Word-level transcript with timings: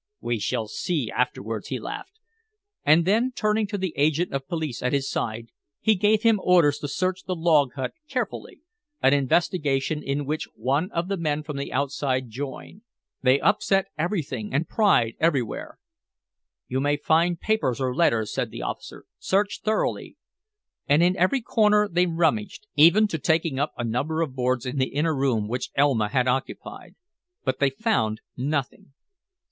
"We 0.19 0.39
shall 0.39 0.67
see 0.67 1.11
afterwards," 1.11 1.67
he 1.67 1.79
laughed. 1.79 2.19
And 2.83 3.05
then, 3.05 3.31
turning 3.35 3.67
to 3.67 3.77
the 3.77 3.93
agent 3.95 4.33
of 4.33 4.47
police 4.47 4.81
at 4.81 4.93
his 4.93 5.07
side, 5.07 5.49
he 5.79 5.93
gave 5.93 6.23
him 6.23 6.39
orders 6.41 6.79
to 6.79 6.87
search 6.87 7.25
the 7.25 7.35
log 7.35 7.73
hut 7.75 7.93
carefully, 8.09 8.61
an 9.03 9.13
investigation 9.13 10.01
in 10.01 10.25
which 10.25 10.47
one 10.55 10.89
of 10.91 11.07
the 11.07 11.17
men 11.17 11.43
from 11.43 11.55
the 11.57 11.71
outside 11.71 12.31
joined. 12.31 12.81
They 13.21 13.39
upset 13.41 13.89
everything 13.95 14.51
and 14.55 14.67
pried 14.67 15.13
everywhere. 15.19 15.77
"You 16.67 16.79
may 16.79 16.97
find 16.97 17.39
papers 17.39 17.79
or 17.79 17.93
letters," 17.93 18.33
said 18.33 18.49
the 18.49 18.63
officer. 18.63 19.05
"Search 19.19 19.61
thoroughly." 19.63 20.17
And 20.87 21.03
in 21.03 21.15
every 21.15 21.41
corner 21.41 21.87
they 21.87 22.07
rummaged, 22.07 22.65
even 22.75 23.07
to 23.09 23.19
taking 23.19 23.59
up 23.59 23.71
a 23.77 23.83
number 23.83 24.23
of 24.23 24.33
boards 24.33 24.65
in 24.65 24.77
the 24.79 24.87
inner 24.95 25.15
room 25.15 25.47
which 25.47 25.69
Elma 25.75 26.07
had 26.07 26.27
occupied. 26.27 26.95
But 27.45 27.59
they 27.59 27.69
found 27.69 28.21
nothing. 28.35 28.93